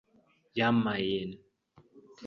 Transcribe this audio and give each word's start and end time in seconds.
Yampaye 0.57 1.07
yen. 1.15 1.31